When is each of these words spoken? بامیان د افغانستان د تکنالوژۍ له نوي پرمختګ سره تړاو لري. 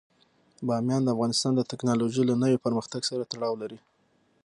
بامیان 0.67 1.01
د 1.03 1.09
افغانستان 1.15 1.51
د 1.55 1.61
تکنالوژۍ 1.71 2.23
له 2.27 2.35
نوي 2.43 2.57
پرمختګ 2.65 3.01
سره 3.09 3.27
تړاو 3.31 3.59
لري. 3.61 3.79